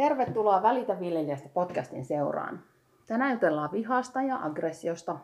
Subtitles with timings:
[0.00, 2.62] Tervetuloa Välitä viljelijästä podcastin seuraan.
[3.06, 5.18] Tänään jutellaan vihasta ja aggressiosta.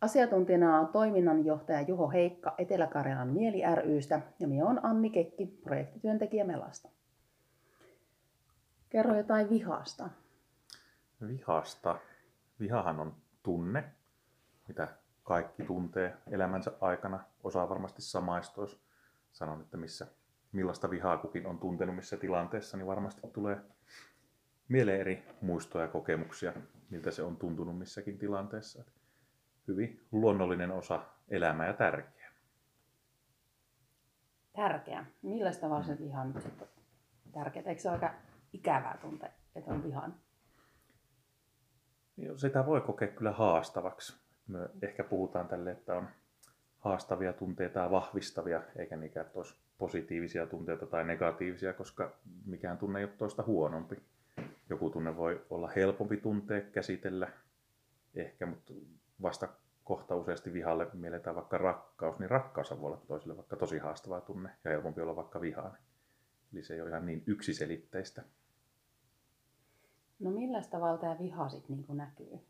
[0.00, 6.88] Asiantuntijana on toiminnanjohtaja Juho Heikka Etelä-Karjalan Mieli rystä ja minä olen Anni Kekki, projektityöntekijä Melasta.
[8.88, 10.08] Kerro jotain vihasta.
[11.26, 11.98] Vihasta.
[12.60, 13.84] Vihahan on tunne,
[14.68, 14.88] mitä
[15.22, 17.20] kaikki tuntee elämänsä aikana.
[17.44, 18.66] Osaa varmasti samaistua,
[19.32, 20.06] sanon, että missä,
[20.52, 23.60] millaista vihaa kukin on tuntenut missä tilanteessa, niin varmasti tulee
[24.68, 26.52] mieleen eri muistoja ja kokemuksia,
[26.90, 28.84] miltä se on tuntunut missäkin tilanteessa.
[29.68, 32.30] Hyvin luonnollinen osa elämää ja tärkeä.
[34.52, 35.06] Tärkeä.
[35.22, 36.68] Millä tavalla se viha nyt sitten
[37.32, 37.64] tärkeää?
[37.66, 38.14] Eikö se ole aika
[38.52, 40.14] ikävää tuntea, että on vihan?
[42.36, 44.16] Sitä voi kokea kyllä haastavaksi.
[44.48, 46.08] Me ehkä puhutaan tälle, että on
[46.78, 52.98] haastavia tunteita ja vahvistavia, eikä niinkään, että olisi positiivisia tunteita tai negatiivisia, koska mikään tunne
[52.98, 53.96] ei ole toista huonompi.
[54.70, 57.28] Joku tunne voi olla helpompi tuntea, käsitellä
[58.14, 58.72] ehkä, mutta
[59.22, 59.48] vasta
[59.84, 64.50] kohta useasti vihalle mielletään vaikka rakkaus, niin rakkaus voi olla toiselle vaikka tosi haastava tunne
[64.64, 65.80] ja helpompi olla vaikka vihainen.
[66.52, 68.22] Eli se ei ole ihan niin yksiselitteistä.
[70.18, 72.40] No millä tavalla tämä viha sitten niin näkyy?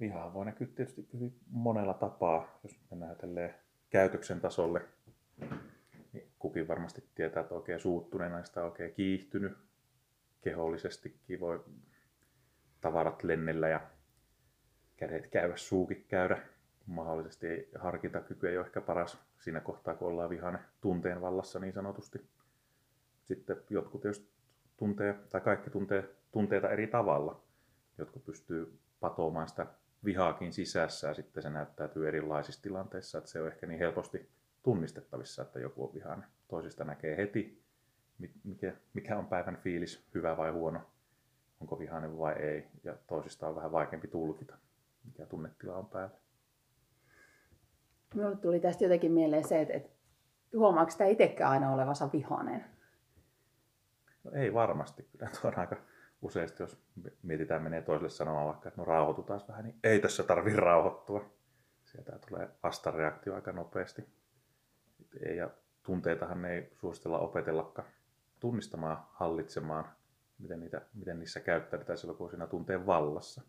[0.00, 3.16] Viha voi näkyä tietysti hyvin monella tapaa, jos mennään
[3.90, 4.80] käytöksen tasolle.
[6.46, 9.58] Kukin varmasti tietää, että oikein suuttuneena sitä oikein kiihtynyt.
[10.40, 11.64] Kehollisestikin voi
[12.80, 13.80] tavarat lennellä ja
[14.96, 16.42] kädet käydä, suukin käydä.
[16.86, 22.30] Mahdollisesti harkintakyky ei ole ehkä paras siinä kohtaa, kun ollaan vihane tunteen vallassa niin sanotusti.
[23.24, 24.30] Sitten jotkut jos
[24.76, 27.44] tuntee, tai kaikki tuntee tunteita eri tavalla.
[27.98, 29.66] Jotkut pystyy patoamaan sitä
[30.04, 34.30] vihaakin sisässä ja sitten se näyttäytyy erilaisissa tilanteissa, että se on ehkä niin helposti
[34.62, 36.35] tunnistettavissa, että joku on vihainen.
[36.48, 37.64] Toisista näkee heti,
[38.44, 40.80] mikä, mikä on päivän fiilis, hyvä vai huono,
[41.60, 44.58] onko vihainen vai ei, ja toisista on vähän vaikeampi tulkita,
[45.04, 46.16] mikä tunnetila on päällä.
[48.14, 49.90] Minulle tuli tästä jotenkin mieleen se, että, että
[50.56, 52.64] huomaako sitä itsekään aina olevansa vihainen?
[54.24, 55.76] No ei varmasti, kyllä tuo on aika
[56.22, 56.78] useasti, jos
[57.22, 61.36] mietitään, menee toiselle sanomaan vaikka, että no rauhoitutaan vähän, niin ei tässä tarvi rauhoittua.
[61.84, 64.08] Sieltä tulee vastareaktio aika nopeasti.
[65.20, 65.50] Ei, ja
[65.86, 67.88] tunteitahan ei suositella opetellakaan
[68.40, 69.84] tunnistamaan, hallitsemaan,
[70.38, 73.42] miten, niitä, miten niissä käyttäydytään silloin, kun on siinä tunteen vallassa.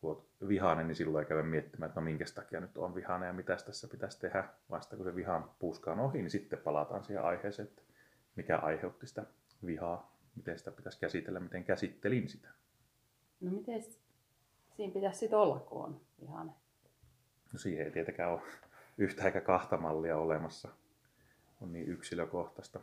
[0.00, 3.26] Kun olet vihainen, niin silloin ei käydä miettimään, että no minkä takia nyt on vihainen
[3.26, 4.44] ja mitä tässä pitäisi tehdä.
[4.70, 7.82] Vasta kun se vihan puuska on ohi, niin sitten palataan siihen aiheeseen, että
[8.36, 9.26] mikä aiheutti sitä
[9.66, 12.48] vihaa miten sitä pitäisi käsitellä, miten käsittelin sitä.
[13.40, 13.82] No miten
[14.76, 16.54] siinä pitäisi sitten olla, kun on vihainen?
[17.52, 18.42] No siihen ei tietenkään ole
[18.98, 20.68] yhtä eikä kahta mallia olemassa.
[21.60, 22.80] On niin yksilökohtaista.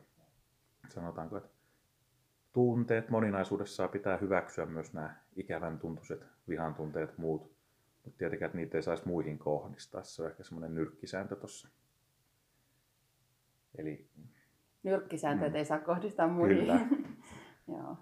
[0.89, 1.49] Sanotaanko, että
[2.53, 7.53] tunteet moninaisuudessaan pitää hyväksyä myös nämä ikävän tuntuiset vihan tunteet muut.
[8.05, 10.03] Mutta tietenkään, että niitä ei saisi muihin kohdistaa.
[10.03, 11.69] Se on ehkä semmoinen nyrkkisääntö tuossa.
[13.77, 14.09] Eli...
[14.83, 15.55] Nyrkkisääntö, mm.
[15.55, 16.57] ei saa kohdistaa muihin.
[16.57, 16.79] Kyllä.
[17.77, 17.97] Joo.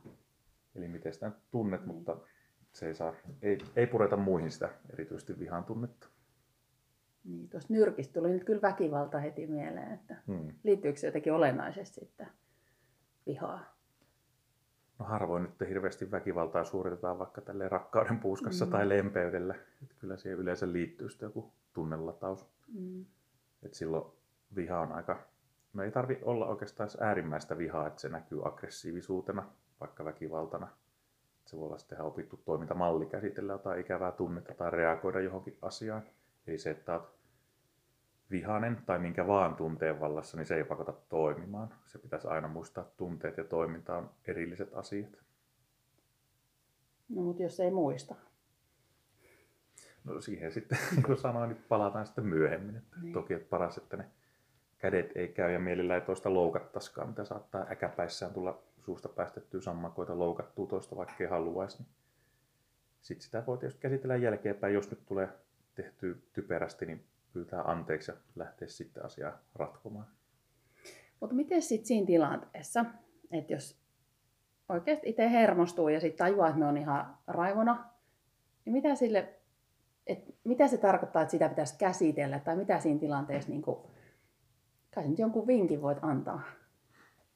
[0.76, 1.96] Eli miten sitä tunnet, niin.
[1.96, 2.18] mutta
[2.74, 6.08] se ei, saa, ei, ei pureta muihin sitä erityisesti vihan tunnetta.
[7.24, 10.54] Niin, tuosta nyrkistä tuli nyt kyllä väkivalta heti mieleen, että hmm.
[10.64, 12.28] liittyykö se jotenkin olennaisesti sitten
[13.26, 13.76] vihaa?
[15.00, 18.72] No harvoin nyt hirveästi väkivaltaa suoritetaan vaikka tälle rakkauden puuskassa hmm.
[18.72, 19.56] tai lempeydellä.
[19.84, 22.46] Että kyllä siihen yleensä liittyy sitten joku tunnelataus.
[22.74, 23.06] Hmm.
[23.64, 24.06] Et silloin
[24.56, 25.32] viha on aika
[25.74, 29.44] No ei tarvi olla oikeastaan äärimmäistä vihaa, että se näkyy aggressiivisuutena,
[29.80, 30.68] vaikka väkivaltana.
[31.46, 36.04] Se voi olla sitten ihan opittu toimintamalli käsitellä jotain ikävää tunnetta tai reagoida johonkin asiaan.
[36.48, 37.10] Eli se, että olet
[38.32, 41.74] vihainen tai minkä vaan tunteen vallassa, niin se ei pakota toimimaan.
[41.88, 45.18] Se pitäisi aina muistaa, että tunteet ja toiminta on erilliset asiat.
[47.10, 48.16] No mutta jos ei muista?
[50.04, 52.76] No siihen sitten, niin kuin sanoin, niin palataan sitten myöhemmin.
[52.76, 53.14] Että niin.
[53.14, 54.06] Toki että paras, että ne
[54.78, 60.20] kädet ei käy ja mielellä ei toista loukattaisikaan, mitä saattaa äkäpäissään tulla suusta päästettyä sammakoita
[60.20, 61.78] loukattua toista, vaikka ei haluaisi.
[61.78, 61.90] Niin
[63.02, 65.30] sitten sitä voi tietysti käsitellä jälkeenpäin, jos nyt tulee
[65.84, 70.08] tehty typerästi, niin pyytää anteeksi ja lähteä sitten asiaa ratkomaan.
[71.20, 72.86] Mutta miten sitten siinä tilanteessa,
[73.32, 73.82] että jos
[74.70, 77.90] oikeasti itse hermostuu ja sitten tajuaa, että me on ihan raivona,
[78.66, 79.34] niin mitä sille,
[80.08, 83.78] että mitä se tarkoittaa, että sitä pitäisi käsitellä, tai mitä siinä tilanteessa niin kuin
[84.96, 86.42] kai nyt jonkun vinkin voit antaa.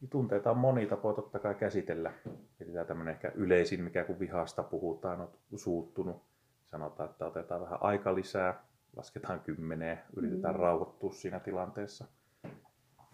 [0.01, 2.13] Niin tunteita on moni tapa totta kai käsitellä.
[2.59, 6.34] Mietitään tämmöinen ehkä yleisin, mikä kun vihasta puhutaan, on suuttunut.
[6.71, 8.63] Sanotaan, että otetaan vähän aika lisää,
[8.95, 10.61] lasketaan kymmeneen, yritetään mm.
[10.61, 12.05] rauhoittua siinä tilanteessa.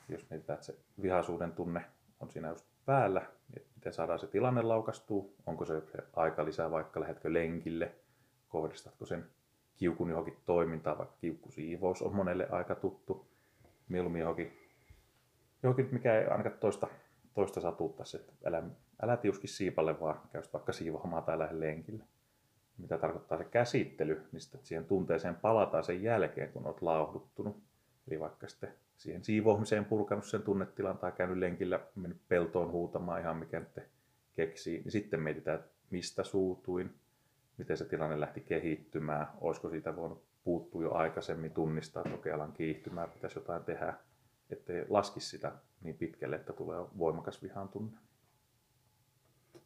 [0.09, 1.85] jos mietitään, että se vihaisuuden tunne
[2.19, 3.21] on siinä just päällä,
[3.55, 7.95] niin miten saadaan se tilanne laukastua, onko se, se aika lisää, vaikka lähdetkö lenkille,
[8.49, 9.25] kohdistatko sen
[9.77, 13.27] kiukun johonkin toimintaan, vaikka kiukkusiivous on monelle aika tuttu,
[13.89, 14.57] mieluummin johonkin,
[15.63, 16.87] johonkin mikä ei ainakaan toista,
[17.33, 18.63] toista satuttaisi, että älä,
[19.01, 22.03] älä tiuski siipalle, vaan käy vaikka siivoamaan tai lähde lenkille.
[22.81, 27.63] Mitä tarkoittaa se käsittely, niin sitten siihen tunteeseen palataan sen jälkeen, kun olet lauhduttunut.
[28.07, 33.37] Eli vaikka sitten siihen siivoamiseen purkanut sen tunnetilan tai käynyt lenkillä, mennyt peltoon huutamaan ihan
[33.37, 33.79] mikä nyt
[34.33, 36.95] keksii, niin sitten mietitään, että mistä suutuin,
[37.57, 42.51] miten se tilanne lähti kehittymään, olisiko siitä voinut puuttua jo aikaisemmin, tunnistaa, että okei, alan
[42.51, 43.93] kiihtymään, pitäisi jotain tehdä,
[44.49, 45.51] ettei laskisi sitä
[45.81, 47.97] niin pitkälle, että tulee voimakas vihan tunne.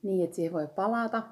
[0.03, 1.23] Niin, että siihen voi palata.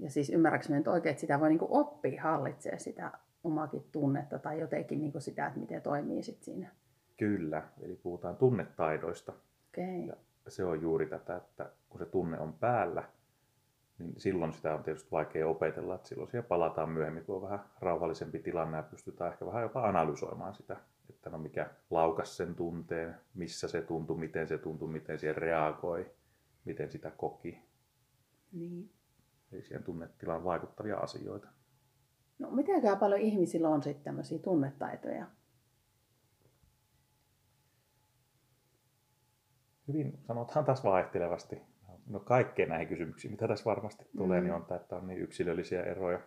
[0.00, 3.12] Ja siis ymmärrätkö nyt oikein, että sitä voi niin oppia hallitsee sitä
[3.44, 6.70] omakin tunnetta tai jotenkin niin sitä, että miten toimii sit siinä.
[7.16, 9.32] Kyllä, eli puhutaan tunnetaidoista.
[9.68, 10.06] Okay.
[10.44, 13.04] Ja se on juuri tätä, että kun se tunne on päällä,
[13.98, 17.64] niin silloin sitä on tietysti vaikea opetella, että silloin siihen palataan myöhemmin, kun on vähän
[17.80, 20.76] rauhallisempi tilanne ja pystytään ehkä vähän jopa analysoimaan sitä,
[21.10, 26.10] että no mikä laukas sen tunteen, missä se tuntui, miten se tuntui, miten siihen reagoi,
[26.64, 27.58] miten sitä koki.
[28.52, 28.90] Niin.
[29.52, 31.48] Eli siihen tunnetilaan vaikuttavia asioita.
[32.38, 35.26] No mitenkään paljon ihmisillä on sitten tämmöisiä tunnetaitoja?
[39.88, 41.62] Hyvin sanotaan taas vaihtelevasti.
[42.06, 44.44] No kaikkeen näihin kysymyksiin, mitä tässä varmasti tulee, mm.
[44.44, 46.20] niin on tämä, että on niin yksilöllisiä eroja.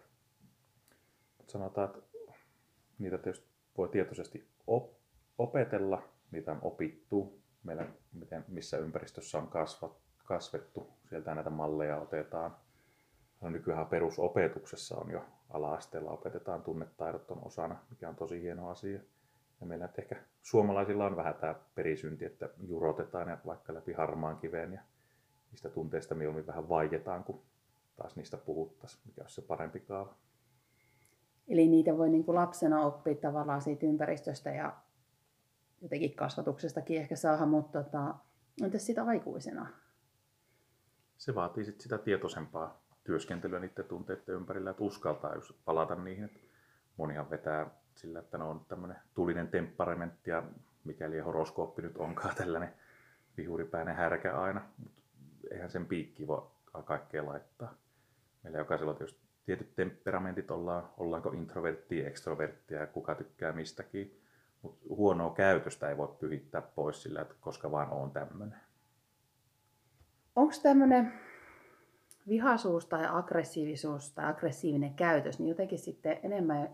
[1.37, 2.01] Mutta sanotaan, että
[2.99, 3.47] niitä tietysti
[3.77, 4.97] voi tietoisesti op-
[5.37, 12.55] opetella, niitä on opittu, meillä, miten, missä ympäristössä on kasvat, kasvettu, sieltä näitä malleja otetaan.
[13.43, 18.99] No, nykyään perusopetuksessa on jo ala-asteella opetetaan tunnetaidot on osana, mikä on tosi hieno asia.
[19.61, 24.73] Ja meillä ehkä suomalaisilla on vähän tämä perisynti, että jurotetaan ja vaikka läpi harmaan kiveen
[24.73, 24.81] ja
[25.51, 27.41] niistä tunteista mieluummin vähän vaietaan, kun
[27.95, 30.15] taas niistä puhuttaisiin, mikä olisi se parempi kaava.
[31.47, 34.77] Eli niitä voi niin kuin lapsena oppia tavallaan siitä ympäristöstä ja
[35.81, 38.15] jotenkin kasvatuksestakin ehkä saada, mutta tota,
[38.63, 39.67] entäs sitä aikuisena?
[41.17, 46.23] Se vaatii sit sitä tietoisempaa työskentelyä niiden tunteiden ympärillä, että uskaltaa just palata niihin.
[46.23, 46.39] Että
[46.97, 50.43] monihan vetää sillä, että ne on tämmöinen tulinen temperamentti ja
[50.83, 52.73] mikäli horoskooppi nyt onkaan tällainen
[53.37, 55.01] vihuripäinen härkä aina, mutta
[55.51, 56.47] eihän sen piikki voi
[56.85, 57.73] kaikkea laittaa.
[58.43, 64.19] Meillä jokaisella on tietysti tietyt temperamentit, ollaan, ollaanko introverttia, ekstroverttia ja kuka tykkää mistäkin.
[64.61, 68.59] Mutta huonoa käytöstä ei voi pyhittää pois sillä, että koska vaan on tämmöinen.
[70.35, 71.13] Onko tämmöinen
[72.27, 76.69] vihaisuus tai aggressiivisuus tai aggressiivinen käytös, niin jotenkin sitten enemmän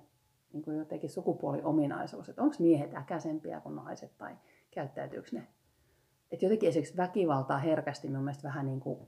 [0.53, 2.29] niin kuin jotenkin sukupuoliominaisuus.
[2.29, 4.35] Että onko miehet äkäisempiä kuin naiset tai
[4.71, 5.47] käyttäytyykö ne?
[6.31, 8.99] Että jotenkin esimerkiksi väkivaltaa herkästi mun mielestä vähän niin kuin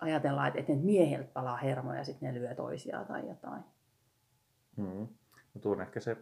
[0.00, 3.62] ajatellaan, että, että mieheltä palaa hermoja ja sitten ne lyö toisiaan tai jotain.
[4.76, 5.08] Hmm.
[5.54, 6.16] No tuo on ehkä se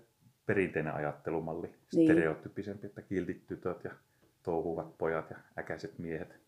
[0.47, 2.07] perinteinen ajattelumalli, niin.
[2.07, 3.91] stereotyyppisempi, että kiltit tytöt ja
[4.43, 6.46] touhuvat pojat ja äkäiset miehet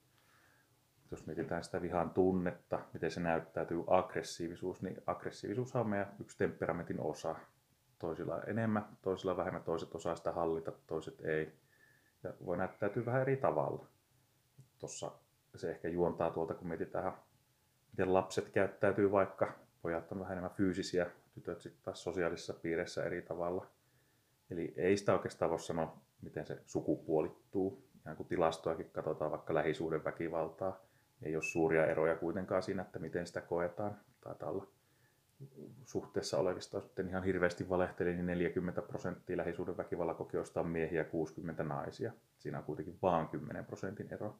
[1.10, 7.00] jos mietitään sitä vihan tunnetta, miten se näyttäytyy aggressiivisuus, niin aggressiivisuus on meidän yksi temperamentin
[7.00, 7.34] osa.
[7.98, 11.52] Toisilla enemmän, toisilla vähemmän, toiset osaa sitä hallita, toiset ei.
[12.22, 13.86] Ja voi näyttäytyä vähän eri tavalla.
[14.78, 15.12] Tuossa
[15.56, 17.12] se ehkä juontaa tuolta, kun mietitään,
[17.92, 19.52] miten lapset käyttäytyy vaikka.
[19.82, 23.66] Pojat on vähän enemmän fyysisiä, tytöt sitten taas sosiaalisissa piireissä eri tavalla.
[24.50, 27.88] Eli ei sitä oikeastaan voi sanoa, miten se sukupuolittuu.
[28.04, 30.87] Ihan kun tilastoakin katsotaan vaikka lähisuuden väkivaltaa,
[31.22, 33.96] ei ole suuria eroja kuitenkaan siinä, että miten sitä koetaan.
[34.20, 34.66] Taitaa olla
[35.84, 42.12] suhteessa olevista sitten ihan hirveästi valehteli, niin 40 prosenttia lähisuuden väkivallakokijoista on miehiä, 60 naisia.
[42.38, 44.36] Siinä on kuitenkin vain 10 prosentin ero.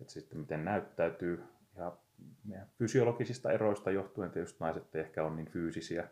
[0.00, 1.44] Et sitten miten näyttäytyy
[1.76, 1.96] ja
[2.44, 6.08] meidän fysiologisista eroista johtuen tietysti naiset ei ehkä ole niin fyysisiä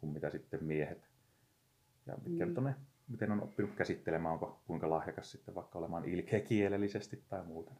[0.00, 1.08] kuin mitä sitten miehet.
[2.06, 2.64] Ja mitkä mm.
[2.64, 2.74] ne,
[3.08, 7.76] miten on oppinut käsittelemään, onko kuinka lahjakas sitten vaikka olemaan ilkeä kielellisesti tai muuten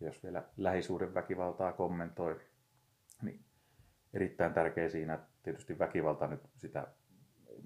[0.00, 2.40] jos vielä lähisuuden väkivaltaa kommentoi,
[3.22, 3.44] niin
[4.14, 6.86] erittäin tärkeä siinä, että tietysti väkivalta nyt sitä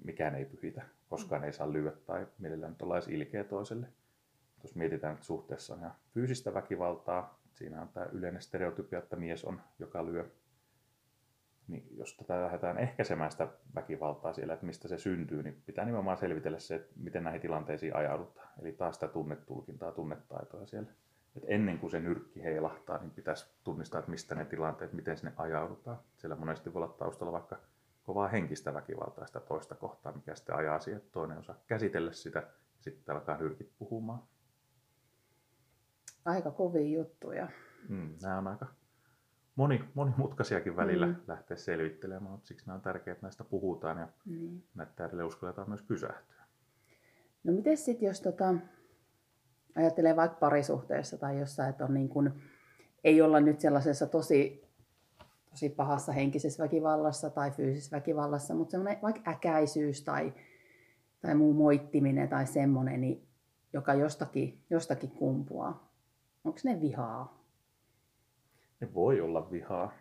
[0.03, 3.87] mikään ei pyhitä, koskaan ei saa lyödä tai mielellään nyt olla edes ilkeä toiselle.
[4.63, 9.45] Jos mietitään, että suhteessa on ihan fyysistä väkivaltaa, siinä on tämä yleinen stereotypia, että mies
[9.45, 10.29] on, joka lyö.
[11.67, 16.17] Niin jos tätä lähdetään ehkäisemään sitä väkivaltaa siellä, että mistä se syntyy, niin pitää nimenomaan
[16.17, 18.47] selvitellä se, että miten näihin tilanteisiin ajaudutaan.
[18.61, 20.91] Eli taas sitä tunnetulkintaa, tunnetaitoa siellä
[21.35, 25.33] että ennen kuin se nyrkki heilahtaa, niin pitäisi tunnistaa, että mistä ne tilanteet, miten sinne
[25.37, 25.99] ajaudutaan.
[26.17, 27.57] Siellä monesti voi olla taustalla vaikka
[28.03, 32.39] kovaa henkistä väkivaltaa sitä toista kohtaa, mikä sitten ajaa siihen, että toinen osaa käsitellä sitä
[32.39, 32.47] ja
[32.79, 34.23] sitten alkaa nyrkit puhumaan.
[36.25, 37.47] Aika kovia juttuja.
[37.89, 38.65] Mm, nämä on aika
[39.55, 41.11] moni, monimutkaisiakin välillä Mm.
[41.13, 41.21] mm.
[41.27, 44.63] lähteä selvittelemään, mutta siksi nämä on tärkeää, että näistä puhutaan ja Niin.
[44.75, 46.43] näitä äärelle uskalletaan myös pysähtyä.
[47.43, 48.53] No miten sitten, jos tota,
[49.75, 52.41] ajattelee vaikka parisuhteessa tai jossain, että on niin kun,
[53.03, 54.67] ei olla nyt sellaisessa tosi,
[55.49, 60.33] tosi pahassa henkisessä väkivallassa tai fyysisessä väkivallassa, mutta semmoinen vaikka äkäisyys tai,
[61.21, 63.27] tai muu moittiminen tai semmoinen, niin,
[63.73, 65.93] joka jostakin, jostakin kumpuaa.
[66.43, 67.43] Onko ne vihaa?
[68.79, 69.93] Ne voi olla vihaa.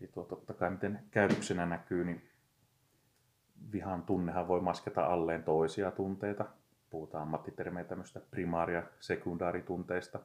[0.00, 2.30] Eli tuo totta kai miten käytöksenä näkyy, niin
[3.72, 6.44] vihan tunnehan voi masketa alleen toisia tunteita.
[6.90, 10.20] Puhutaan ammattitermejä tämmöistä primaari- ja sekundaaritunteista,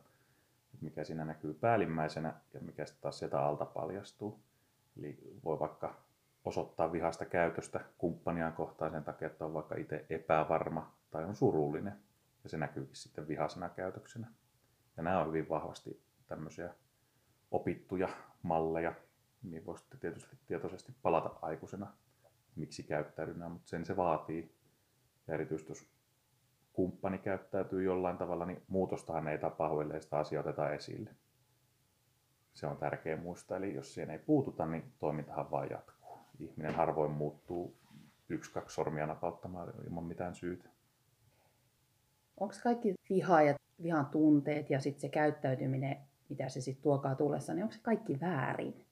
[0.81, 4.39] mikä siinä näkyy päällimmäisenä ja mikä sitten taas sieltä alta paljastuu.
[4.97, 5.95] Eli voi vaikka
[6.45, 11.93] osoittaa vihasta käytöstä kumppaniaan kohtaan sen takia, että on vaikka itse epävarma tai on surullinen.
[12.43, 14.27] Ja se näkyykin sitten vihasena käytöksenä.
[14.97, 16.73] Ja nämä on hyvin vahvasti tämmöisiä
[17.51, 18.09] opittuja
[18.41, 18.93] malleja,
[19.43, 21.87] niin voi sitten tietysti tietoisesti palata aikuisena,
[22.55, 24.55] miksi käyttäydynään, mutta sen se vaatii.
[25.27, 25.94] Ja erityisesti jos
[26.75, 31.09] kumppani käyttäytyy jollain tavalla, niin muutostahan ei tapahdu, ellei sitä asiaa oteta esille.
[32.53, 36.17] Se on tärkeä muistaa, eli jos siihen ei puututa, niin toimintahan vaan jatkuu.
[36.39, 37.77] Ihminen harvoin muuttuu
[38.29, 40.69] yksi, kaksi sormia napauttamaan ilman mitään syytä.
[42.39, 45.97] Onko kaikki viha ja vihan tunteet ja sitten se käyttäytyminen,
[46.29, 48.85] mitä se sitten tuokaa tullessa, niin onko se kaikki väärin?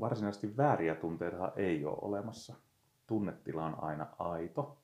[0.00, 2.54] Varsinaisesti vääriä tunteita ei ole olemassa.
[3.06, 4.78] Tunnetila on aina aito.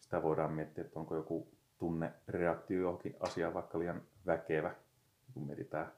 [0.00, 1.48] Sitä voidaan miettiä, että onko joku
[1.82, 4.74] tunnereaktio johonkin asiaan vaikka liian väkevä.
[5.34, 5.92] Kun mietitään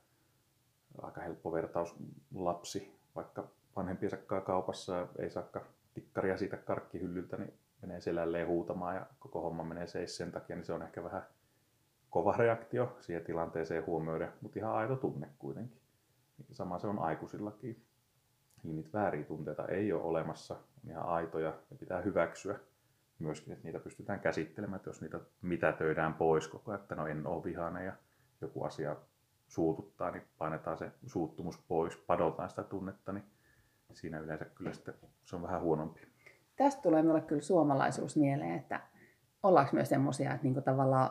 [1.02, 1.94] aika helppo vertaus
[2.34, 5.64] lapsi, vaikka vanhempiensa kaupassa ja ei saakka
[5.94, 10.66] tikkaria siitä karkkihyllyltä, niin menee selälleen huutamaan ja koko homma menee seis sen takia, niin
[10.66, 11.22] se on ehkä vähän
[12.10, 15.80] kova reaktio siihen tilanteeseen huomioiden, mutta ihan aito tunne kuitenkin.
[16.52, 17.84] Sama se on aikuisillakin.
[18.62, 22.58] Niin niitä vääriä tunteita ei ole olemassa, on ihan aitoja ja pitää hyväksyä
[23.18, 27.26] myöskin, että niitä pystytään käsittelemään, että jos niitä mitätöidään pois koko ajan, että no en
[27.26, 27.92] ole vihainen ja
[28.40, 28.96] joku asia
[29.46, 33.24] suututtaa, niin painetaan se suuttumus pois, padotaan sitä tunnetta, niin
[33.92, 34.94] siinä yleensä kyllä sitten
[35.24, 36.00] se on vähän huonompi.
[36.56, 38.80] Tästä tulee minulle kyllä suomalaisuus mieleen, että
[39.42, 41.10] ollaanko myös semmoisia, että niinku tavallaan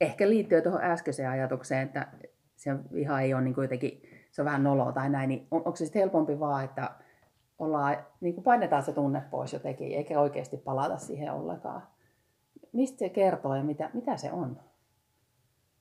[0.00, 2.08] ehkä liittyy tuohon äskeiseen ajatukseen, että
[2.56, 5.76] se viha ei ole niinku jotenkin, se on vähän noloa tai näin, niin on, onko
[5.76, 6.90] se sitten helpompi vaan, että
[7.60, 11.82] ollaan, niin kuin painetaan se tunne pois jotenkin, eikä oikeasti palata siihen ollenkaan.
[12.72, 14.60] Mistä se kertoo ja mitä, mitä se on?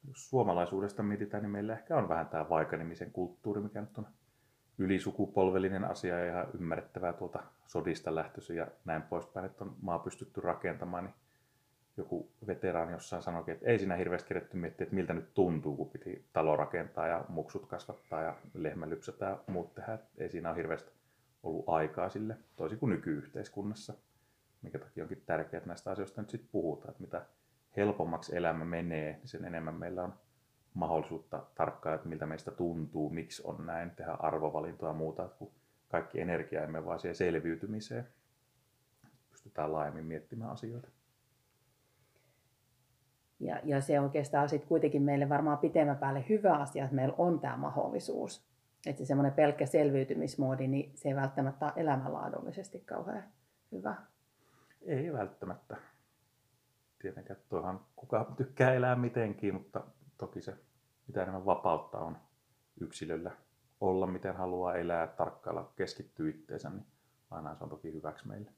[0.07, 4.07] Jos suomalaisuudesta mietitään, niin meillä ehkä on vähän tämä vaikanimisen kulttuuri, mikä nyt on
[4.77, 10.41] ylisukupolvellinen asia ja ihan ymmärrettävää tuolta sodista lähtöisin ja näin poispäin, että on maa pystytty
[10.41, 11.13] rakentamaan, niin
[11.97, 15.89] joku veteraani jossain sanoikin, että ei siinä hirveästi keretty miettiä, että miltä nyt tuntuu, kun
[15.89, 19.99] piti talo rakentaa ja muksut kasvattaa ja lehmä lypsätä ja muut tehdä.
[20.17, 20.98] Ei siinä ole hirveästi
[21.43, 23.93] ollut aikaa sille, toisin kuin nykyyhteiskunnassa,
[24.61, 27.25] mikä takia onkin tärkeää, että näistä asioista nyt sitten puhutaan, että mitä
[27.77, 30.13] helpommaksi elämä menee, niin sen enemmän meillä on
[30.73, 35.51] mahdollisuutta tarkkailla, että miltä meistä tuntuu, miksi on näin, tehdä arvovalintoja ja muuta, että kun
[35.87, 38.07] kaikki energia emme vaan siihen selviytymiseen.
[39.29, 40.87] Pystytään laajemmin miettimään asioita.
[43.39, 47.39] Ja, ja se oikeastaan sitten kuitenkin meille varmaan pitemmän päälle hyvä asia, että meillä on
[47.39, 48.48] tämä mahdollisuus.
[48.85, 53.23] Että se semmoinen pelkkä selviytymismoodi, niin se ei välttämättä ole elämänlaadullisesti kauhean
[53.71, 53.95] hyvä.
[54.81, 55.77] Ei välttämättä.
[57.01, 59.83] Tietenkään toihan kuka tykkää elää mitenkin, mutta
[60.17, 60.53] toki se
[61.07, 62.17] mitä enemmän vapautta on
[62.81, 63.31] yksilöllä
[63.81, 66.85] olla miten haluaa elää, tarkkailla, keskittyä itteensä, niin
[67.31, 68.51] aina se on toki hyväksi meille.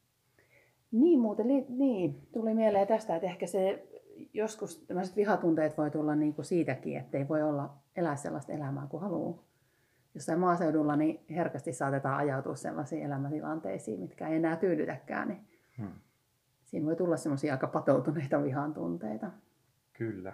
[0.91, 3.87] Niin muuten, niin, tuli mieleen tästä, että ehkä se
[4.33, 8.87] joskus tämmöiset vihatunteet voi tulla niin kuin siitäkin, että ei voi olla, elää sellaista elämää
[8.87, 9.43] kuin haluaa.
[10.13, 15.93] Jossain maaseudulla niin herkästi saatetaan ajautua sellaisiin elämäntilanteisiin, mitkä ei enää tyydytäkään, niin Hmm.
[16.63, 19.31] siinä voi tulla semmoisia aika patoutuneita vihan tunteita.
[19.93, 20.33] Kyllä.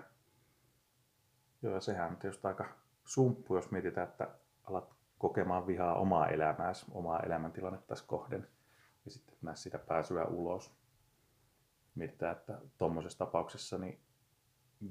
[1.61, 2.65] Joo, ja sehän on tietysti aika
[3.05, 4.27] sumppu, jos mietitään, että
[4.63, 8.47] alat kokemaan vihaa omaa elämääsi, omaa elämäntilannetta kohden,
[9.05, 10.77] ja sitten näe sitä pääsyä ulos.
[11.95, 13.99] Mietitään, että tuommoisessa tapauksessa niin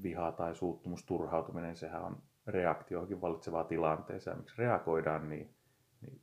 [0.03, 4.35] viha tai suuttumus, turhautuminen, sehän on reaktio johonkin vallitsevaan tilanteeseen.
[4.35, 5.55] Ja miksi reagoidaan, niin,
[6.01, 6.21] niin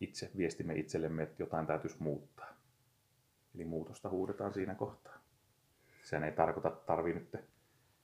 [0.00, 2.48] itse viestimme itsellemme, että jotain täytyisi muuttaa.
[3.54, 5.18] Eli muutosta huudetaan siinä kohtaa.
[6.02, 7.36] Sehän ei tarkoita, että tarvii nyt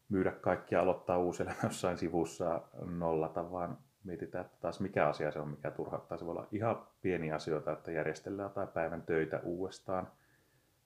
[0.08, 5.38] myydä kaikkia aloittaa uusi elämä jossain sivussa nollata, vaan mietitään, että taas mikä asia se
[5.38, 6.18] on, mikä turhauttaa.
[6.18, 10.08] Se voi olla ihan pieniä asioita, että järjestellään jotain päivän töitä uudestaan,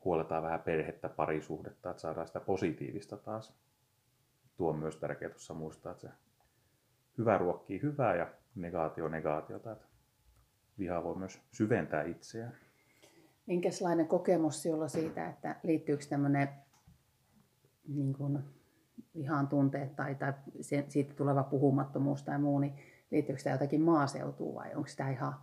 [0.05, 3.55] huoletaan vähän perhettä, parisuhdetta, että saadaan sitä positiivista taas.
[4.57, 6.13] Tuo on myös tärkeää tuossa muistaa, että se
[7.19, 9.73] hyvä ruokkii hyvää ja negaatio negaatiota.
[9.73, 9.87] Että
[10.79, 12.57] viha voi myös syventää itseään.
[13.47, 16.49] Minkälainen kokemus sinulla siitä, että liittyykö tämmöinen
[17.89, 18.39] niin kuin,
[19.15, 20.33] vihan tunteet tai, tai
[20.89, 22.75] siitä tuleva puhumattomuus tai muu, niin
[23.11, 25.35] liittyykö sitä jotakin maaseutuun vai onko sitä ihan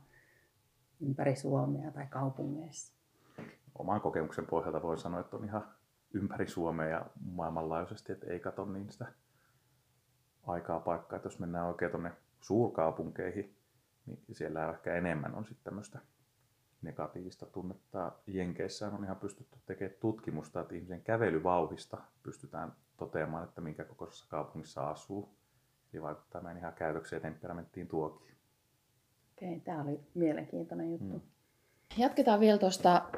[1.02, 2.94] ympäri Suomea tai kaupungeissa?
[3.76, 5.68] Oman kokemuksen pohjalta voin sanoa, että on ihan
[6.14, 9.06] ympäri Suomea ja maailmanlaajuisesti, että ei katso niin sitä
[10.48, 11.18] aikaa paikkaa.
[11.18, 13.56] Että jos mennään oikein tuonne suurkaupunkeihin,
[14.06, 16.00] niin siellä ehkä enemmän on sitten tämmöistä
[16.82, 18.12] negatiivista tunnetta.
[18.28, 24.90] Jenkeissä on ihan pystytty tekemään tutkimusta, että ihmisen kävelyvauhista pystytään toteamaan, että minkä kokoisessa kaupungissa
[24.90, 25.30] asuu.
[25.94, 28.36] Eli vaikuttaa meidän ihan käytökseen ja temperamenttiin tuokin.
[29.32, 31.06] Okei, tämä oli mielenkiintoinen juttu.
[31.06, 31.22] Hmm.
[31.98, 33.10] Jatketaan vielä tuosta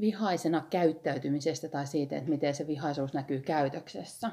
[0.00, 4.30] vihaisena käyttäytymisestä tai siitä, että miten se vihaisuus näkyy käytöksessä.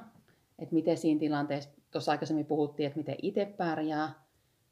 [0.60, 4.24] Että miten siinä tilanteessa, tuossa aikaisemmin puhuttiin, että miten itse pärjää,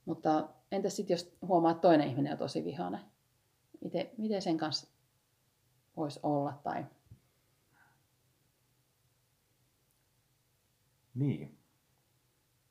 [0.06, 3.00] mutta entäs sitten jos huomaa, että toinen ihminen on tosi vihainen?
[3.84, 4.88] Miten, miten sen kanssa
[5.98, 6.60] voisi olla?
[6.64, 6.86] Tai...
[11.16, 11.58] Niin.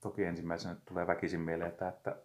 [0.01, 2.17] Toki ensimmäisenä tulee väkisin mieleen, että, että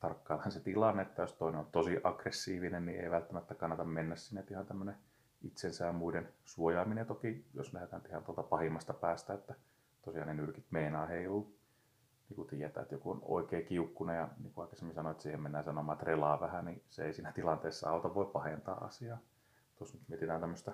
[0.00, 4.40] tarkkaillaan se tilanne, että jos toinen on tosi aggressiivinen, niin ei välttämättä kannata mennä sinne.
[4.40, 4.96] Että ihan tämmöinen
[5.42, 9.54] itsensä ja muiden suojaaminen toki, jos lähdetään ihan tuolta pahimmasta päästä, että
[10.04, 11.56] tosiaan ne nyrkit meinaa heiluu.
[12.28, 15.40] Niin kun tietää, että joku on oikein kiukkuna ja niin kuin aikaisemmin sanoin, että siihen
[15.40, 19.18] mennään sanomaan, että relaa vähän, niin se ei siinä tilanteessa auta, voi pahentaa asiaa.
[19.76, 20.72] Tuossa nyt mietitään tämmöistä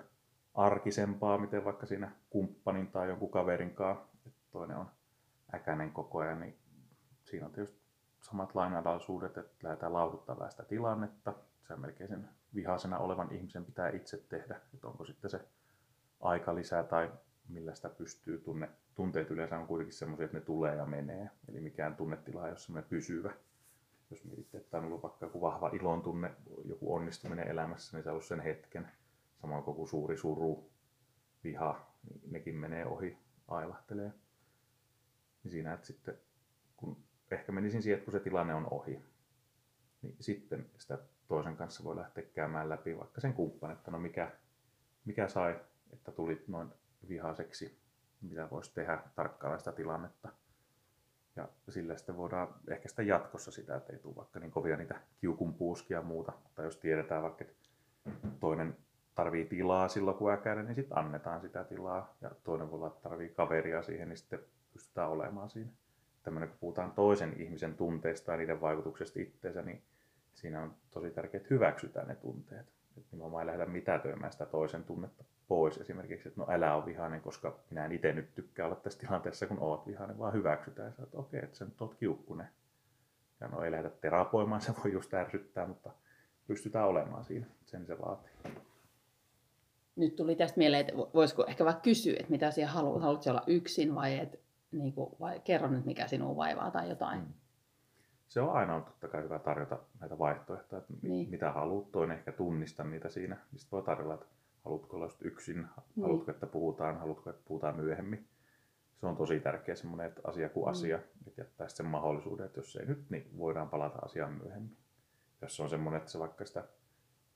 [0.53, 4.89] arkisempaa, miten vaikka siinä kumppanin tai jonkun kaverin kanssa, että toinen on
[5.53, 6.57] äkäinen koko ajan, niin
[7.23, 7.81] siinä on tietysti
[8.21, 11.33] samat lainalaisuudet, että lähdetään lauduttamaan sitä tilannetta.
[11.67, 15.41] Se melkein sen vihaisena olevan ihmisen pitää itse tehdä, että onko sitten se
[16.19, 17.11] aika lisää tai
[17.51, 18.37] millä sitä pystyy.
[18.37, 21.29] Tunne, tunteet yleensä on kuitenkin semmoisia, että ne tulee ja menee.
[21.49, 23.33] Eli mikään tunnetila ei ole semmoinen pysyvä.
[24.11, 26.31] Jos mietitte, että on ollut vaikka joku vahva ilon tunne,
[26.65, 28.91] joku onnistuminen elämässä, niin se on ollut sen hetken.
[29.41, 30.71] Samoin kuin suuri suru,
[31.43, 34.11] viha, niin nekin menee ohi, ailahtelee.
[35.43, 36.17] Niin siinä, että sitten
[36.77, 39.01] kun ehkä menisin siihen, että kun se tilanne on ohi,
[40.01, 44.31] niin sitten sitä toisen kanssa voi lähteä käymään läpi vaikka sen kumppanin, että no mikä,
[45.05, 45.59] mikä sai,
[45.93, 46.69] että tulit noin
[47.09, 47.79] vihaseksi,
[48.21, 50.29] mitä voisi tehdä, tarkkailla sitä tilannetta.
[51.35, 55.01] Ja sillä sitten voidaan ehkä sitä jatkossa sitä, että ei tule vaikka niin kovia niitä
[55.17, 56.33] kiukun puuskia ja muuta.
[56.55, 57.55] Tai jos tiedetään vaikka, että
[58.39, 58.77] toinen
[59.15, 62.15] tarvii tilaa silloin kun äkäinen, niin sitten annetaan sitä tilaa.
[62.21, 64.39] Ja toinen voi olla, että tarvii kaveria siihen, niin sitten
[64.73, 65.71] pystytään olemaan siinä
[66.23, 69.81] tämmöinen, kun puhutaan toisen ihmisen tunteista ja niiden vaikutuksesta itseensä, niin
[70.33, 72.73] siinä on tosi tärkeää, että hyväksytään ne tunteet.
[72.97, 75.77] Että nimenomaan ei lähdetä mitätöimään sitä toisen tunnetta pois.
[75.77, 79.47] Esimerkiksi, että no älä ole vihainen, koska minä en itse nyt tykkää olla tässä tilanteessa,
[79.47, 80.93] kun oot vihainen, vaan hyväksytään.
[80.97, 82.47] Ja että okei, että sä nyt oot kiukkunen.
[83.39, 85.91] Ja no ei lähdetä terapoimaan, se voi just ärsyttää, mutta
[86.47, 87.45] pystytään olemaan siinä.
[87.65, 88.31] Sen se vaatii.
[89.95, 93.01] Nyt tuli tästä mieleen, että voisiko ehkä vaikka kysyä, että mitä siellä haluat.
[93.01, 94.37] Haluatko olla yksin vai että
[94.71, 97.19] niin kuin, vai kerro nyt mikä sinua vaivaa tai jotain.
[97.19, 97.33] Mm.
[98.31, 101.29] Se on aina on totta kai hyvä tarjota näitä vaihtoehtoja, että niin.
[101.29, 103.37] mitä haluat, toinen ehkä tunnista niitä siinä.
[103.55, 104.25] Sitten voi tarjolla, että
[104.65, 105.67] haluatko olla yksin, niin.
[106.01, 108.27] haluatko, että puhutaan, haluatko, että puhutaan myöhemmin.
[108.99, 110.71] Se on tosi tärkeä semmoinen että asia kuin mm.
[110.71, 114.77] asia, että jättää sen mahdollisuuden, että jos ei nyt, niin voidaan palata asiaan myöhemmin.
[115.41, 116.63] Jos se on semmoinen, että se vaikka sitä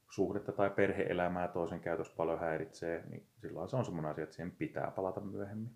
[0.09, 4.51] suhdetta tai perheelämää toisen käytös paljon häiritsee, niin silloin se on semmoinen asia, että siihen
[4.51, 5.71] pitää palata myöhemmin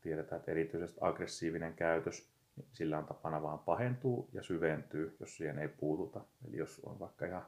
[0.00, 2.31] tiedetään, että erityisesti aggressiivinen käytös, niin
[2.72, 6.20] sillä on tapana vaan pahentuu ja syventyy, jos siihen ei puututa.
[6.48, 7.46] Eli jos on vaikka ihan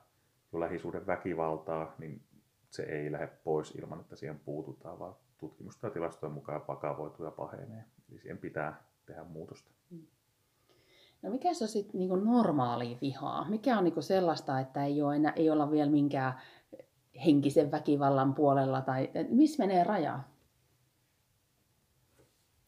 [0.52, 2.22] jo lähisuuden väkivaltaa, niin
[2.70, 7.30] se ei lähde pois ilman, että siihen puututaan, vaan tutkimusta ja tilastojen mukaan pakavoituu ja
[7.30, 7.84] pahenee.
[8.10, 9.70] Eli siihen pitää tehdä muutosta.
[11.22, 13.48] No mikä se on sitten niinku normaali vihaa?
[13.48, 16.34] Mikä on niinku sellaista, että ei, ole enää, ei olla vielä minkään
[17.24, 18.80] henkisen väkivallan puolella?
[18.80, 20.20] Tai missä menee raja?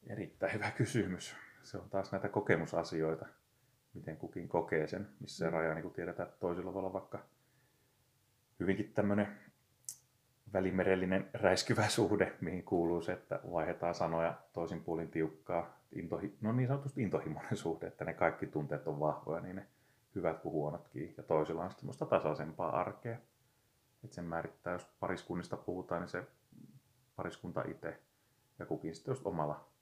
[0.06, 1.36] Erittäin hyvä kysymys.
[1.66, 3.26] Se on taas näitä kokemusasioita,
[3.94, 5.52] miten kukin kokee sen, missä se mm.
[5.52, 7.18] raja, niin kuin tiedetään, että toisilla voi olla vaikka
[8.60, 9.28] hyvinkin tämmöinen
[10.52, 16.68] välimerellinen räiskyvä suhde, mihin kuuluu se, että vaihdetaan sanoja toisin puolin tiukkaa, intohi, no niin
[16.68, 19.66] sanotusti intohimoinen suhde, että ne kaikki tunteet on vahvoja, niin ne
[20.14, 23.18] hyvät kuin huonotkin, ja toisilla on semmoista tasaisempaa arkea.
[24.04, 26.26] Et sen määrittää, jos pariskunnista puhutaan, niin se
[27.16, 28.00] pariskunta itse
[28.58, 29.75] ja kukin sitten just omalla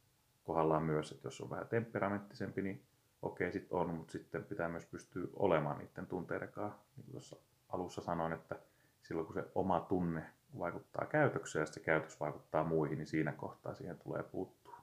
[0.44, 2.82] kohdallaan myös, että jos on vähän temperamenttisempi, niin
[3.22, 6.80] okei, sitten on, mutta sitten pitää myös pystyä olemaan niiden tunteiden kanssa.
[6.96, 7.36] Niin tuossa
[7.68, 8.56] alussa sanoin, että
[9.02, 10.22] silloin kun se oma tunne
[10.58, 14.76] vaikuttaa käytökseen ja se käytös vaikuttaa muihin, niin siinä kohtaa siihen tulee puuttua.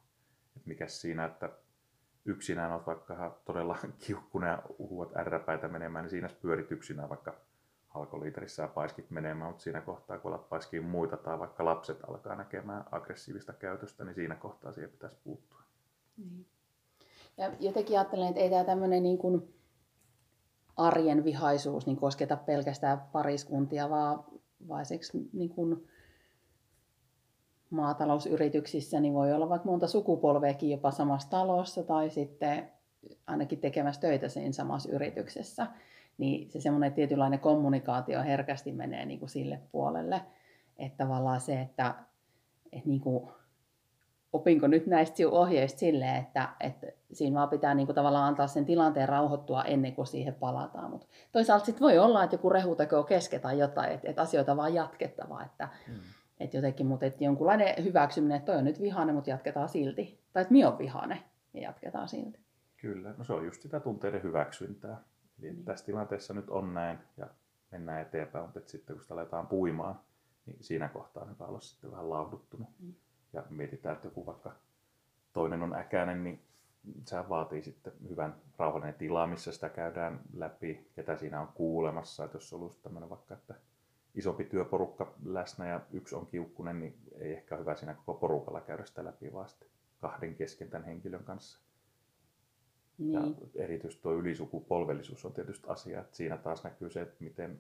[0.56, 1.50] Että mikä siinä, että
[2.26, 7.36] yksinään olet vaikka todella kiukkunen ja huot ärräpäitä menemään, niin siinä pyörit yksinään vaikka
[7.94, 12.36] alkoliiterissä ja paiskit menemään, mutta siinä kohtaa, kun alat paiskiin muita tai vaikka lapset alkaa
[12.36, 15.62] näkemään aggressiivista käytöstä, niin siinä kohtaa siihen pitäisi puuttua.
[16.18, 16.46] Niin.
[17.38, 19.54] Ja jotenkin ajattelen, että ei tämä tämmöinen niin kuin
[20.78, 24.24] arjen vihaisuus niin kosketa pelkästään pariskuntia, vaan
[24.68, 25.88] vaiseksi niin kuin
[27.70, 32.72] maatalousyrityksissä niin voi olla vaikka monta sukupolveakin jopa samassa talossa tai sitten
[33.28, 35.68] ainakin tekemässä töitä siinä samassa yrityksessä.
[36.18, 40.22] Niin se semmoinen tietynlainen kommunikaatio herkästi menee niin kuin sille puolelle,
[40.78, 41.96] että tavallaan se, että,
[42.72, 43.32] että niin kuin
[44.34, 48.66] opinko nyt näistä ohjeista silleen, että, että siinä vaan pitää niin kuin tavallaan antaa sen
[48.66, 50.92] tilanteen rauhoittua ennen kuin siihen palataan.
[50.92, 54.74] Mutta toisaalta sitten voi olla, että joku rehuteko kesken tai jotain, että, että asioita vaan
[54.74, 55.44] jatkettava.
[55.44, 55.94] Että, mm.
[56.40, 60.20] että jotenkin, mutta että jonkunlainen hyväksyminen, että toi on nyt vihane, mutta jatketaan silti.
[60.34, 62.40] Tai että minä on vihane ja jatketaan silti.
[62.78, 65.04] Kyllä, no se on just sitä tunteiden hyväksyntää.
[65.42, 65.64] Eli mm.
[65.64, 67.28] tässä tilanteessa nyt on näin ja
[67.72, 70.00] mennään eteenpäin, mutta sitten kun sitä aletaan puimaan,
[70.46, 72.70] niin siinä kohtaa ne olla sitten vähän lauhduttunut.
[72.80, 72.94] Mm
[73.34, 74.52] ja mietitään, että joku vaikka
[75.34, 76.42] toinen on äkäinen, niin
[77.06, 82.26] se vaatii sitten hyvän rauhallinen tila, missä sitä käydään läpi, ketä siinä on kuulemassa.
[82.26, 83.56] Että jos on ollut tämmöinen vaikka, että
[84.16, 88.62] isompi työporukka läsnä ja yksi on kiukkunen, niin ei ehkä ole hyvä siinä koko porukalla
[88.62, 89.68] käydä sitä läpi, vaan sitten
[90.02, 91.60] kahden kesken tämän henkilön kanssa.
[92.98, 93.14] Niin.
[93.14, 93.22] Ja
[93.56, 97.60] erityisesti tuo ylisukupolvellisuus on tietysti asia, että siinä taas näkyy se, että miten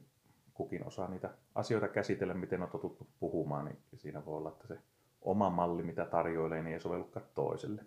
[0.53, 4.77] kukin osaa niitä asioita käsitellä, miten on totuttu puhumaan, niin siinä voi olla, että se
[5.21, 7.85] oma malli, mitä tarjoilee, niin ei sovellukaan toiselle.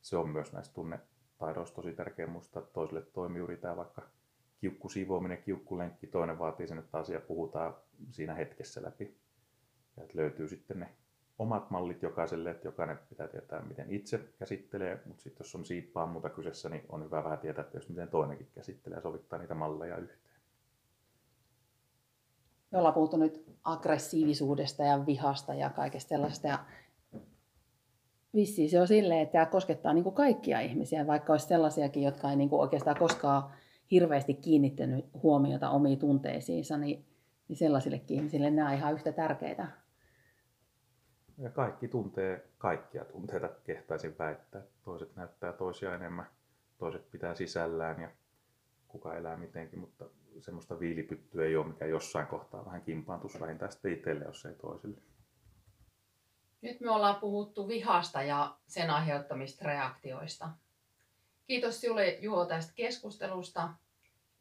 [0.00, 4.02] Se on myös näistä tunnetaidoista tosi tärkeä muistaa, että toiselle toimii juuri tämä vaikka
[4.58, 7.74] kiukkusiivoaminen, kiukkulenkki, toinen vaatii sen, että asia puhutaan
[8.10, 9.16] siinä hetkessä läpi.
[9.96, 10.88] Ja että löytyy sitten ne
[11.38, 16.06] omat mallit jokaiselle, että jokainen pitää tietää, miten itse käsittelee, mutta sitten jos on siippaa
[16.06, 19.54] muuta kyseessä, niin on hyvä vähän tietää, että jos miten toinenkin käsittelee ja sovittaa niitä
[19.54, 20.34] malleja yhteen.
[22.70, 26.48] Me ollaan puhuttu nyt aggressiivisuudesta ja vihasta ja kaikesta sellaista.
[26.48, 26.58] Ja
[28.34, 32.30] vissiin se on silleen, että tämä koskettaa niin kuin kaikkia ihmisiä, vaikka olisi sellaisiakin, jotka
[32.30, 33.50] ei niin kuin oikeastaan koskaan
[33.90, 37.04] hirveästi kiinnittänyt huomiota omiin tunteisiinsa, niin,
[37.48, 39.83] niin sellaisillekin ihmisille nämä on ihan yhtä tärkeitä.
[41.38, 44.62] Ja kaikki tuntee kaikkia tunteita, kehtaisin väittää.
[44.82, 46.26] Toiset näyttää toisia enemmän,
[46.78, 48.10] toiset pitää sisällään ja
[48.88, 50.04] kuka elää mitenkin, mutta
[50.40, 55.00] semmoista viilipyttyä ei ole, mikä jossain kohtaa vähän kimpaantuisi vähintään sitten itselle, jos ei toisille.
[56.62, 60.50] Nyt me ollaan puhuttu vihasta ja sen aiheuttamista reaktioista.
[61.46, 63.68] Kiitos sinulle Juho tästä keskustelusta.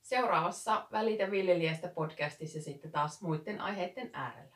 [0.02, 4.56] Seuraavassa Välitä viljelijästä podcastissa sitten taas muiden aiheiden äärellä.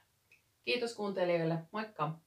[0.66, 1.58] Kiitos kuuntelijoille.
[1.72, 2.27] Moikka!